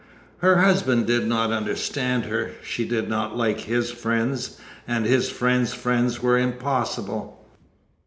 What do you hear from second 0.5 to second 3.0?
husband did not understand her. She